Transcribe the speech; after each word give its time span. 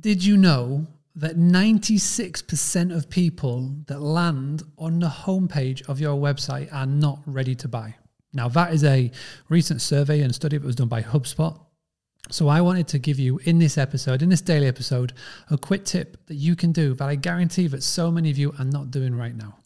Did 0.00 0.24
you 0.24 0.36
know 0.36 0.86
that 1.16 1.36
96% 1.36 2.96
of 2.96 3.10
people 3.10 3.74
that 3.86 4.00
land 4.00 4.62
on 4.78 5.00
the 5.00 5.08
homepage 5.08 5.86
of 5.88 6.00
your 6.00 6.16
website 6.16 6.72
are 6.72 6.86
not 6.86 7.20
ready 7.26 7.54
to 7.56 7.68
buy? 7.68 7.96
Now, 8.32 8.48
that 8.48 8.72
is 8.72 8.84
a 8.84 9.10
recent 9.48 9.82
survey 9.82 10.22
and 10.22 10.34
study 10.34 10.56
that 10.56 10.66
was 10.66 10.76
done 10.76 10.88
by 10.88 11.02
HubSpot. 11.02 11.60
So, 12.30 12.48
I 12.48 12.62
wanted 12.62 12.88
to 12.88 12.98
give 12.98 13.18
you 13.18 13.38
in 13.44 13.58
this 13.58 13.76
episode, 13.76 14.22
in 14.22 14.30
this 14.30 14.40
daily 14.40 14.66
episode, 14.66 15.12
a 15.50 15.58
quick 15.58 15.84
tip 15.84 16.26
that 16.26 16.36
you 16.36 16.56
can 16.56 16.72
do 16.72 16.94
that 16.94 17.08
I 17.08 17.16
guarantee 17.16 17.66
that 17.66 17.82
so 17.82 18.10
many 18.10 18.30
of 18.30 18.38
you 18.38 18.54
are 18.58 18.64
not 18.64 18.90
doing 18.90 19.14
right 19.14 19.36
now. 19.36 19.56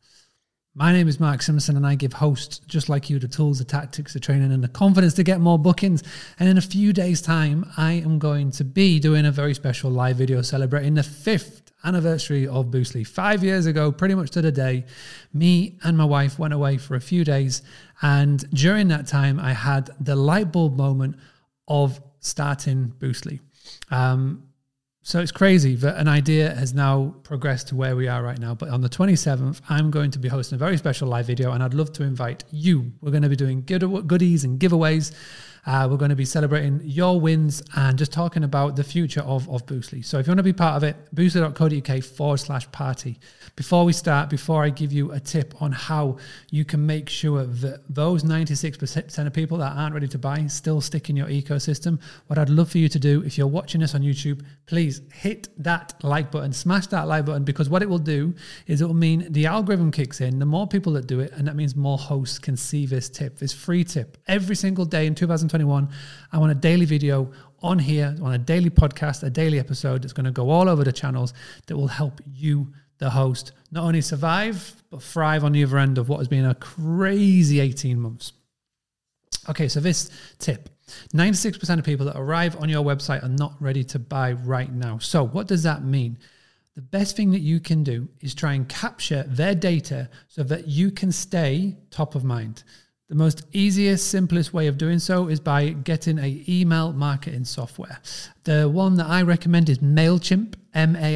My 0.78 0.92
name 0.92 1.08
is 1.08 1.18
Mark 1.18 1.40
Simpson, 1.40 1.74
and 1.78 1.86
I 1.86 1.94
give 1.94 2.12
hosts 2.12 2.58
just 2.58 2.90
like 2.90 3.08
you 3.08 3.18
the 3.18 3.26
tools, 3.26 3.60
the 3.60 3.64
tactics, 3.64 4.12
the 4.12 4.20
training, 4.20 4.52
and 4.52 4.62
the 4.62 4.68
confidence 4.68 5.14
to 5.14 5.22
get 5.22 5.40
more 5.40 5.58
bookings. 5.58 6.02
And 6.38 6.50
in 6.50 6.58
a 6.58 6.60
few 6.60 6.92
days' 6.92 7.22
time, 7.22 7.64
I 7.78 7.92
am 7.92 8.18
going 8.18 8.50
to 8.50 8.64
be 8.64 9.00
doing 9.00 9.24
a 9.24 9.30
very 9.30 9.54
special 9.54 9.90
live 9.90 10.16
video 10.16 10.42
celebrating 10.42 10.92
the 10.92 11.02
fifth 11.02 11.72
anniversary 11.82 12.46
of 12.46 12.66
Boostly. 12.66 13.06
Five 13.06 13.42
years 13.42 13.64
ago, 13.64 13.90
pretty 13.90 14.14
much 14.14 14.32
to 14.32 14.42
the 14.42 14.52
day, 14.52 14.84
me 15.32 15.78
and 15.82 15.96
my 15.96 16.04
wife 16.04 16.38
went 16.38 16.52
away 16.52 16.76
for 16.76 16.94
a 16.94 17.00
few 17.00 17.24
days. 17.24 17.62
And 18.02 18.44
during 18.50 18.88
that 18.88 19.06
time, 19.06 19.40
I 19.40 19.54
had 19.54 19.88
the 19.98 20.14
light 20.14 20.52
bulb 20.52 20.76
moment 20.76 21.16
of 21.66 22.02
starting 22.20 22.92
Boostly. 22.98 23.40
Um, 23.90 24.42
so 25.06 25.20
it's 25.20 25.30
crazy 25.30 25.76
that 25.76 25.98
an 25.98 26.08
idea 26.08 26.52
has 26.52 26.74
now 26.74 27.14
progressed 27.22 27.68
to 27.68 27.76
where 27.76 27.94
we 27.94 28.08
are 28.08 28.24
right 28.24 28.40
now. 28.40 28.56
But 28.56 28.70
on 28.70 28.80
the 28.80 28.88
27th, 28.88 29.60
I'm 29.68 29.92
going 29.92 30.10
to 30.10 30.18
be 30.18 30.26
hosting 30.26 30.56
a 30.56 30.58
very 30.58 30.76
special 30.76 31.06
live 31.06 31.26
video, 31.28 31.52
and 31.52 31.62
I'd 31.62 31.74
love 31.74 31.92
to 31.92 32.02
invite 32.02 32.42
you. 32.50 32.90
We're 33.00 33.12
going 33.12 33.22
to 33.22 33.28
be 33.28 33.36
doing 33.36 33.62
goodies 33.62 34.42
and 34.42 34.58
giveaways 34.58 35.14
uh, 35.66 35.88
we're 35.90 35.96
going 35.96 36.10
to 36.10 36.16
be 36.16 36.24
celebrating 36.24 36.80
your 36.84 37.20
wins 37.20 37.62
and 37.74 37.98
just 37.98 38.12
talking 38.12 38.44
about 38.44 38.76
the 38.76 38.84
future 38.84 39.22
of, 39.22 39.48
of 39.50 39.66
Boostly. 39.66 40.04
So 40.04 40.18
if 40.18 40.26
you 40.26 40.30
want 40.30 40.38
to 40.38 40.44
be 40.44 40.52
part 40.52 40.76
of 40.76 40.84
it, 40.84 40.96
boostly.co.uk 41.14 42.04
forward 42.04 42.36
slash 42.38 42.70
party. 42.70 43.18
Before 43.56 43.84
we 43.84 43.92
start, 43.92 44.30
before 44.30 44.62
I 44.62 44.70
give 44.70 44.92
you 44.92 45.10
a 45.12 45.18
tip 45.18 45.60
on 45.60 45.72
how 45.72 46.18
you 46.50 46.64
can 46.64 46.86
make 46.86 47.08
sure 47.08 47.44
that 47.44 47.82
those 47.88 48.22
96% 48.22 49.26
of 49.26 49.32
people 49.32 49.58
that 49.58 49.76
aren't 49.76 49.94
ready 49.94 50.08
to 50.08 50.18
buy 50.18 50.46
still 50.46 50.80
stick 50.80 51.10
in 51.10 51.16
your 51.16 51.26
ecosystem, 51.26 52.00
what 52.28 52.38
I'd 52.38 52.50
love 52.50 52.70
for 52.70 52.78
you 52.78 52.88
to 52.88 52.98
do, 52.98 53.22
if 53.22 53.36
you're 53.36 53.46
watching 53.46 53.80
this 53.80 53.94
on 53.94 54.02
YouTube, 54.02 54.44
please 54.66 55.00
hit 55.12 55.48
that 55.58 55.94
like 56.02 56.30
button, 56.30 56.52
smash 56.52 56.86
that 56.88 57.08
like 57.08 57.24
button, 57.24 57.42
because 57.42 57.68
what 57.68 57.82
it 57.82 57.88
will 57.88 57.98
do 57.98 58.34
is 58.68 58.80
it 58.80 58.86
will 58.86 58.94
mean 58.94 59.26
the 59.32 59.46
algorithm 59.46 59.90
kicks 59.90 60.20
in, 60.20 60.38
the 60.38 60.46
more 60.46 60.68
people 60.68 60.92
that 60.92 61.08
do 61.08 61.18
it, 61.20 61.32
and 61.32 61.48
that 61.48 61.56
means 61.56 61.74
more 61.74 61.98
hosts 61.98 62.38
can 62.38 62.56
see 62.56 62.86
this 62.86 63.08
tip, 63.08 63.38
this 63.38 63.52
free 63.52 63.82
tip 63.82 64.16
every 64.28 64.54
single 64.54 64.84
day 64.84 65.06
in 65.06 65.14
2020 65.14 65.55
2021. 65.58 65.88
I 66.32 66.38
want 66.38 66.52
a 66.52 66.54
daily 66.54 66.86
video 66.86 67.32
on 67.62 67.78
here, 67.78 68.14
on 68.22 68.32
a 68.34 68.38
daily 68.38 68.70
podcast, 68.70 69.22
a 69.22 69.30
daily 69.30 69.58
episode 69.58 70.02
that's 70.02 70.12
going 70.12 70.24
to 70.24 70.30
go 70.30 70.50
all 70.50 70.68
over 70.68 70.84
the 70.84 70.92
channels 70.92 71.32
that 71.66 71.76
will 71.76 71.88
help 71.88 72.20
you, 72.26 72.72
the 72.98 73.10
host, 73.10 73.52
not 73.70 73.84
only 73.84 74.00
survive, 74.00 74.82
but 74.90 75.02
thrive 75.02 75.44
on 75.44 75.52
the 75.52 75.64
other 75.64 75.78
end 75.78 75.98
of 75.98 76.08
what 76.08 76.18
has 76.18 76.28
been 76.28 76.44
a 76.44 76.54
crazy 76.54 77.60
18 77.60 78.00
months. 78.00 78.32
Okay, 79.48 79.68
so 79.68 79.80
this 79.80 80.10
tip 80.38 80.68
96% 81.14 81.78
of 81.78 81.84
people 81.84 82.06
that 82.06 82.16
arrive 82.16 82.56
on 82.60 82.68
your 82.68 82.84
website 82.84 83.22
are 83.24 83.28
not 83.28 83.54
ready 83.60 83.82
to 83.84 83.98
buy 83.98 84.32
right 84.32 84.72
now. 84.72 84.98
So, 84.98 85.24
what 85.24 85.48
does 85.48 85.64
that 85.64 85.82
mean? 85.82 86.18
The 86.76 86.82
best 86.82 87.16
thing 87.16 87.30
that 87.30 87.40
you 87.40 87.58
can 87.58 87.82
do 87.82 88.08
is 88.20 88.34
try 88.34 88.52
and 88.52 88.68
capture 88.68 89.24
their 89.24 89.54
data 89.54 90.10
so 90.28 90.42
that 90.44 90.68
you 90.68 90.90
can 90.90 91.10
stay 91.10 91.76
top 91.90 92.14
of 92.14 92.22
mind. 92.22 92.62
The 93.08 93.14
most 93.14 93.44
easiest, 93.52 94.10
simplest 94.10 94.52
way 94.52 94.66
of 94.66 94.78
doing 94.78 94.98
so 94.98 95.28
is 95.28 95.38
by 95.38 95.68
getting 95.70 96.18
a 96.18 96.42
email 96.48 96.92
marketing 96.92 97.44
software. 97.44 98.00
The 98.42 98.68
one 98.68 98.96
that 98.96 99.06
I 99.06 99.22
recommend 99.22 99.68
is 99.68 99.78
MailChimp, 99.78 100.54
M-A-I-L-C-H-I-M-P. 100.74 101.10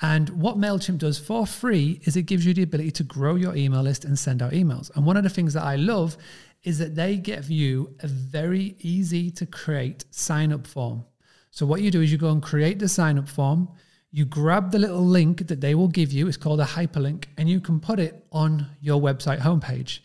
And 0.00 0.28
what 0.30 0.58
MailChimp 0.58 0.98
does 0.98 1.20
for 1.20 1.46
free 1.46 2.00
is 2.02 2.16
it 2.16 2.22
gives 2.22 2.44
you 2.44 2.52
the 2.54 2.64
ability 2.64 2.90
to 2.90 3.04
grow 3.04 3.36
your 3.36 3.54
email 3.54 3.82
list 3.82 4.04
and 4.04 4.18
send 4.18 4.42
out 4.42 4.50
emails. 4.50 4.90
And 4.96 5.06
one 5.06 5.16
of 5.16 5.22
the 5.22 5.30
things 5.30 5.54
that 5.54 5.62
I 5.62 5.76
love 5.76 6.16
is 6.64 6.78
that 6.78 6.96
they 6.96 7.16
give 7.16 7.48
you 7.48 7.94
a 8.00 8.08
very 8.08 8.74
easy 8.80 9.30
to 9.30 9.46
create 9.46 10.04
sign 10.10 10.52
up 10.52 10.66
form. 10.66 11.04
So 11.52 11.66
what 11.66 11.82
you 11.82 11.92
do 11.92 12.00
is 12.00 12.10
you 12.10 12.18
go 12.18 12.30
and 12.30 12.42
create 12.42 12.80
the 12.80 12.88
sign 12.88 13.16
up 13.16 13.28
form 13.28 13.68
you 14.12 14.26
grab 14.26 14.70
the 14.70 14.78
little 14.78 15.04
link 15.04 15.46
that 15.48 15.60
they 15.62 15.74
will 15.74 15.88
give 15.88 16.12
you, 16.12 16.28
it's 16.28 16.36
called 16.36 16.60
a 16.60 16.64
hyperlink, 16.64 17.24
and 17.38 17.48
you 17.48 17.60
can 17.60 17.80
put 17.80 17.98
it 17.98 18.24
on 18.30 18.66
your 18.80 19.00
website 19.00 19.40
homepage. 19.40 20.00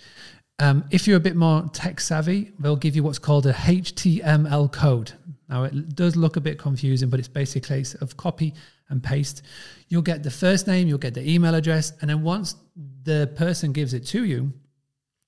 Um, 0.59 0.85
if 0.89 1.07
you're 1.07 1.17
a 1.17 1.21
bit 1.21 1.35
more 1.35 1.69
tech 1.73 1.99
savvy, 1.99 2.53
they'll 2.57 2.77
give 2.77 2.95
you 2.95 3.03
what's 3.03 3.19
called 3.19 3.45
a 3.45 3.53
HTML 3.53 4.71
code. 4.71 5.11
Now, 5.49 5.63
it 5.63 5.95
does 5.95 6.15
look 6.15 6.37
a 6.37 6.41
bit 6.41 6.57
confusing, 6.57 7.09
but 7.09 7.19
it's 7.19 7.27
basically 7.27 7.75
a 7.75 7.79
case 7.79 7.93
of 7.95 8.17
copy 8.17 8.53
and 8.89 9.03
paste. 9.03 9.43
You'll 9.89 10.01
get 10.01 10.23
the 10.23 10.31
first 10.31 10.67
name, 10.67 10.87
you'll 10.87 10.97
get 10.97 11.13
the 11.13 11.29
email 11.29 11.53
address, 11.53 11.91
and 12.01 12.09
then 12.09 12.23
once 12.23 12.55
the 13.03 13.31
person 13.35 13.73
gives 13.73 13.93
it 13.93 14.05
to 14.07 14.23
you, 14.23 14.53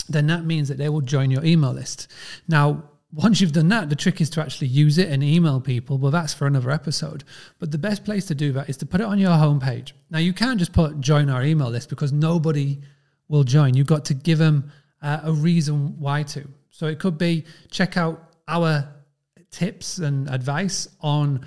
then 0.08 0.28
that 0.28 0.46
means 0.46 0.70
that 0.70 0.78
they 0.78 0.90
will 0.90 1.02
join 1.02 1.30
your 1.30 1.44
email 1.44 1.74
list. 1.74 2.08
Now, 2.48 2.84
once 3.12 3.42
you've 3.42 3.54
done 3.54 3.70
that, 3.70 3.90
the 3.90 3.96
trick 3.96 4.22
is 4.22 4.30
to 4.32 4.42
actually 4.42 4.68
use 4.68 4.98
it 4.98 5.10
and 5.10 5.24
email 5.24 5.60
people. 5.60 5.98
But 5.98 6.12
that's 6.12 6.34
for 6.34 6.46
another 6.46 6.70
episode. 6.70 7.24
But 7.58 7.72
the 7.72 7.78
best 7.78 8.06
place 8.06 8.26
to 8.28 8.36
do 8.36 8.52
that 8.54 8.70
is 8.70 8.78
to 8.78 8.86
put 8.86 9.02
it 9.02 9.06
on 9.06 9.18
your 9.18 9.32
homepage. 9.32 9.94
Now, 10.12 10.20
you 10.20 10.34
can't 10.34 10.60
just 10.60 10.74
put 10.74 11.00
join 11.00 11.30
our 11.30 11.44
email 11.44 11.70
list 11.70 11.90
because 11.90 12.14
nobody 12.14 12.80
will 13.28 13.44
join. 13.44 13.74
You've 13.74 13.88
got 13.88 14.06
to 14.06 14.14
give 14.14 14.38
them 14.38 14.72
uh, 15.02 15.22
a 15.24 15.32
reason 15.32 16.00
why 16.00 16.24
to. 16.24 16.48
So 16.70 16.86
it 16.86 17.00
could 17.00 17.18
be 17.18 17.46
check 17.72 17.98
out 17.98 18.34
our 18.48 18.88
tips 19.52 19.98
and 19.98 20.30
advice 20.30 20.88
on 21.02 21.46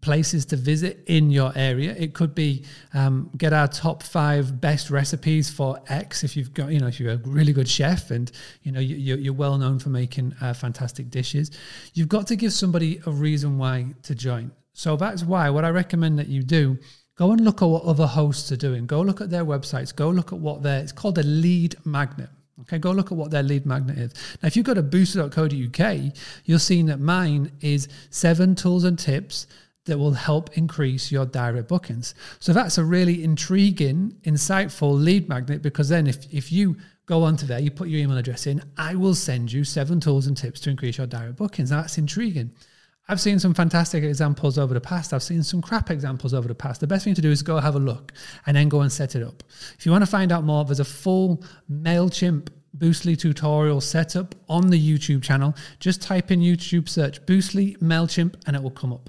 places 0.00 0.44
to 0.46 0.56
visit 0.56 1.02
in 1.06 1.30
your 1.30 1.52
area. 1.56 1.94
It 1.96 2.14
could 2.14 2.34
be 2.34 2.64
um, 2.94 3.30
get 3.36 3.52
our 3.52 3.68
top 3.68 4.02
five 4.02 4.60
best 4.60 4.90
recipes 4.90 5.50
for 5.50 5.80
X. 5.88 6.24
If 6.24 6.36
you've 6.36 6.52
got, 6.54 6.70
you 6.70 6.80
know, 6.80 6.88
if 6.88 7.00
you're 7.00 7.12
a 7.12 7.18
really 7.18 7.52
good 7.52 7.68
chef 7.68 8.10
and 8.10 8.30
you 8.62 8.72
know 8.72 8.80
you, 8.80 9.30
are 9.30 9.34
well 9.34 9.58
known 9.58 9.78
for 9.78 9.88
making 9.88 10.34
uh, 10.40 10.54
fantastic 10.54 11.10
dishes, 11.10 11.50
you've 11.94 12.08
got 12.08 12.26
to 12.28 12.36
give 12.36 12.52
somebody 12.52 13.00
a 13.06 13.10
reason 13.10 13.58
why 13.58 13.86
to 14.02 14.14
join. 14.14 14.50
So 14.72 14.96
that's 14.96 15.22
why 15.24 15.50
what 15.50 15.64
I 15.64 15.70
recommend 15.70 16.18
that 16.18 16.28
you 16.28 16.42
do. 16.42 16.78
Go 17.16 17.32
and 17.32 17.40
look 17.40 17.62
at 17.62 17.66
what 17.66 17.84
other 17.84 18.06
hosts 18.06 18.52
are 18.52 18.56
doing. 18.56 18.86
Go 18.86 19.00
look 19.00 19.22
at 19.22 19.30
their 19.30 19.44
websites. 19.44 19.94
Go 19.94 20.10
look 20.10 20.34
at 20.34 20.38
what 20.38 20.62
they're. 20.62 20.80
It's 20.80 20.92
called 20.92 21.16
a 21.16 21.22
lead 21.22 21.74
magnet. 21.86 22.28
Okay, 22.62 22.78
go 22.78 22.90
look 22.90 23.12
at 23.12 23.18
what 23.18 23.30
their 23.30 23.42
lead 23.42 23.64
magnet 23.66 23.98
is. 23.98 24.14
Now, 24.42 24.46
if 24.46 24.56
you've 24.56 24.66
got 24.66 24.78
a 24.78 24.82
boostly.co.uk, 24.82 26.14
you're 26.44 26.58
seeing 26.58 26.86
that 26.86 27.00
mine 27.00 27.52
is 27.60 27.88
seven 28.10 28.54
tools 28.54 28.84
and 28.84 28.98
tips 28.98 29.46
that 29.86 29.98
will 29.98 30.12
help 30.12 30.56
increase 30.56 31.10
your 31.10 31.26
direct 31.26 31.68
bookings. 31.68 32.14
So 32.38 32.52
that's 32.52 32.78
a 32.78 32.84
really 32.84 33.24
intriguing, 33.24 34.16
insightful 34.24 35.02
lead 35.02 35.28
magnet 35.28 35.62
because 35.62 35.88
then 35.88 36.06
if, 36.06 36.32
if 36.32 36.52
you 36.52 36.76
go 37.06 37.22
onto 37.22 37.46
there, 37.46 37.60
you 37.60 37.70
put 37.70 37.88
your 37.88 38.00
email 38.00 38.18
address 38.18 38.46
in, 38.46 38.62
I 38.76 38.94
will 38.94 39.14
send 39.14 39.52
you 39.52 39.64
seven 39.64 40.00
tools 40.00 40.26
and 40.26 40.36
tips 40.36 40.60
to 40.60 40.70
increase 40.70 40.98
your 40.98 41.06
direct 41.06 41.36
bookings. 41.36 41.70
That's 41.70 41.98
intriguing. 41.98 42.52
I've 43.08 43.20
seen 43.20 43.38
some 43.38 43.54
fantastic 43.54 44.02
examples 44.02 44.58
over 44.58 44.74
the 44.74 44.80
past. 44.80 45.14
I've 45.14 45.22
seen 45.22 45.44
some 45.44 45.62
crap 45.62 45.90
examples 45.90 46.34
over 46.34 46.48
the 46.48 46.56
past. 46.56 46.80
The 46.80 46.88
best 46.88 47.04
thing 47.04 47.14
to 47.14 47.22
do 47.22 47.30
is 47.30 47.40
go 47.40 47.58
have 47.58 47.76
a 47.76 47.78
look 47.80 48.12
and 48.46 48.56
then 48.56 48.68
go 48.68 48.80
and 48.80 48.90
set 48.90 49.14
it 49.14 49.22
up. 49.22 49.44
If 49.78 49.86
you 49.86 49.92
want 49.92 50.02
to 50.02 50.10
find 50.10 50.32
out 50.32 50.42
more, 50.42 50.64
there's 50.64 50.80
a 50.80 50.84
full 50.84 51.44
MailChimp 51.70 52.48
Boostly 52.76 53.18
tutorial 53.18 53.80
setup 53.80 54.34
on 54.48 54.68
the 54.68 54.98
YouTube 54.98 55.22
channel. 55.22 55.54
Just 55.78 56.02
type 56.02 56.30
in 56.30 56.40
YouTube 56.40 56.88
search 56.88 57.24
Boostly 57.24 57.78
MailChimp 57.78 58.34
and 58.46 58.56
it 58.56 58.62
will 58.62 58.70
come 58.70 58.92
up. 58.92 59.08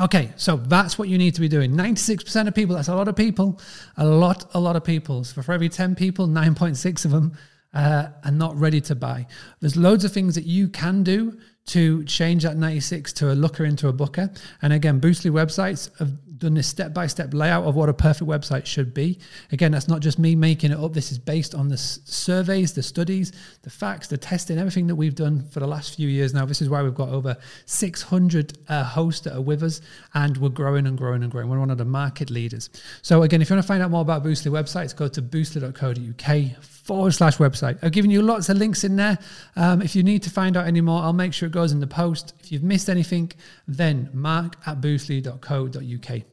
Okay, 0.00 0.32
so 0.36 0.56
that's 0.56 0.98
what 0.98 1.10
you 1.10 1.18
need 1.18 1.34
to 1.34 1.42
be 1.42 1.48
doing. 1.48 1.72
96% 1.72 2.48
of 2.48 2.54
people, 2.54 2.74
that's 2.74 2.88
a 2.88 2.94
lot 2.94 3.06
of 3.06 3.16
people, 3.16 3.60
a 3.98 4.06
lot, 4.06 4.50
a 4.54 4.60
lot 4.60 4.74
of 4.74 4.82
people. 4.82 5.24
So 5.24 5.42
for 5.42 5.52
every 5.52 5.68
10 5.68 5.94
people, 5.94 6.26
9.6 6.26 7.04
of 7.04 7.10
them 7.10 7.36
uh, 7.74 8.08
are 8.24 8.30
not 8.30 8.56
ready 8.56 8.80
to 8.80 8.94
buy. 8.94 9.26
There's 9.60 9.76
loads 9.76 10.04
of 10.04 10.12
things 10.12 10.34
that 10.36 10.46
you 10.46 10.68
can 10.68 11.02
do 11.02 11.38
to 11.66 12.02
change 12.04 12.44
that 12.44 12.56
96 12.56 13.12
to 13.14 13.32
a 13.32 13.34
looker 13.34 13.66
into 13.66 13.88
a 13.88 13.92
booker. 13.92 14.30
And 14.62 14.72
again, 14.72 15.02
Boostly 15.02 15.30
websites 15.30 15.96
have 15.98 16.12
done 16.40 16.54
this 16.54 16.66
step 16.66 16.92
by 16.92 17.06
step 17.06 17.32
layout 17.32 17.64
of 17.64 17.76
what 17.76 17.88
a 17.88 17.94
perfect 17.94 18.28
website 18.28 18.66
should 18.66 18.92
be. 18.92 19.18
Again, 19.52 19.72
that's 19.72 19.88
not 19.88 20.00
just 20.00 20.18
me 20.18 20.34
making 20.34 20.72
it 20.72 20.78
up. 20.78 20.92
This 20.92 21.12
is 21.12 21.18
based 21.18 21.54
on 21.54 21.68
the 21.68 21.76
surveys, 21.76 22.72
the 22.72 22.82
studies, 22.82 23.32
the 23.62 23.70
facts, 23.70 24.08
the 24.08 24.18
testing, 24.18 24.58
everything 24.58 24.86
that 24.88 24.96
we've 24.96 25.14
done 25.14 25.44
for 25.50 25.60
the 25.60 25.66
last 25.66 25.94
few 25.94 26.08
years 26.08 26.34
now. 26.34 26.44
This 26.44 26.60
is 26.60 26.68
why 26.68 26.82
we've 26.82 26.94
got 26.94 27.10
over 27.10 27.36
600 27.66 28.58
uh, 28.68 28.82
hosts 28.82 29.20
that 29.22 29.36
are 29.36 29.40
with 29.40 29.62
us 29.62 29.80
and 30.14 30.36
we're 30.38 30.48
growing 30.48 30.86
and 30.86 30.98
growing 30.98 31.22
and 31.22 31.30
growing. 31.30 31.48
We're 31.48 31.60
one 31.60 31.70
of 31.70 31.78
the 31.78 31.84
market 31.84 32.30
leaders. 32.30 32.70
So, 33.02 33.22
again, 33.22 33.42
if 33.42 33.50
you 33.50 33.56
want 33.56 33.64
to 33.64 33.68
find 33.68 33.82
out 33.82 33.90
more 33.90 34.02
about 34.02 34.24
Boostly 34.24 34.50
websites, 34.50 34.96
go 34.96 35.08
to 35.08 35.22
boostly.co.uk 35.22 36.62
forward 36.62 37.12
slash 37.12 37.36
website. 37.36 37.78
I've 37.82 37.92
given 37.92 38.10
you 38.10 38.22
lots 38.22 38.48
of 38.48 38.56
links 38.56 38.82
in 38.82 38.96
there. 38.96 39.18
Um, 39.56 39.82
if 39.82 39.94
you 39.94 40.02
need 40.02 40.22
to 40.24 40.30
find 40.30 40.56
out 40.56 40.66
any 40.66 40.80
more, 40.80 41.02
I'll 41.02 41.12
make 41.12 41.32
sure 41.32 41.46
it 41.46 41.52
goes 41.52 41.72
in 41.72 41.80
the 41.80 41.86
post. 41.86 42.34
If 42.40 42.50
you've 42.50 42.64
missed 42.64 42.88
anything, 42.88 43.32
then 43.68 44.10
mark 44.12 44.56
at 44.66 44.80
boostly.co.uk. 44.80 46.29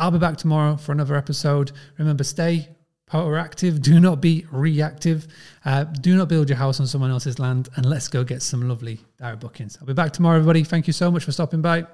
I'll 0.00 0.10
be 0.10 0.18
back 0.18 0.38
tomorrow 0.38 0.76
for 0.76 0.92
another 0.92 1.14
episode. 1.14 1.72
Remember, 1.98 2.24
stay 2.24 2.70
proactive. 3.10 3.82
Do 3.82 4.00
not 4.00 4.22
be 4.22 4.46
reactive. 4.50 5.28
Uh, 5.64 5.84
do 5.84 6.16
not 6.16 6.28
build 6.28 6.48
your 6.48 6.56
house 6.56 6.80
on 6.80 6.86
someone 6.86 7.10
else's 7.10 7.38
land. 7.38 7.68
And 7.76 7.84
let's 7.84 8.08
go 8.08 8.24
get 8.24 8.40
some 8.40 8.66
lovely 8.66 9.00
direct 9.18 9.40
bookings. 9.40 9.76
I'll 9.78 9.86
be 9.86 9.92
back 9.92 10.12
tomorrow, 10.12 10.36
everybody. 10.36 10.64
Thank 10.64 10.86
you 10.86 10.94
so 10.94 11.10
much 11.10 11.24
for 11.24 11.32
stopping 11.32 11.60
by. 11.60 11.86